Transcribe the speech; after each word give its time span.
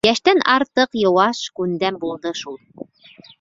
Йәштән 0.07 0.39
артыҡ 0.53 0.97
йыуаш, 1.01 1.41
күндәм 1.61 2.01
булды 2.07 2.33
шул. 2.41 2.59